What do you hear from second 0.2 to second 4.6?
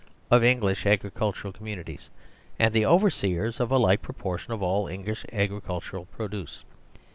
of English agricultural communities, and the overseers of a like proportion